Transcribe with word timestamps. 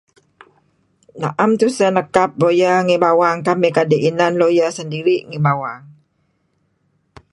Naem 1.21 1.51
tuseh 1.59 1.91
nekap 1.95 2.31
lawyer 2.41 2.77
ngi 2.85 2.95
bawang 3.03 3.37
kamih 3.45 3.61
may 3.61 3.73
kdi' 3.75 4.03
inan 4.09 4.33
lawyer 4.41 4.69
sendiri' 4.77 5.25
ngi 5.29 5.39
bawang. 5.45 5.81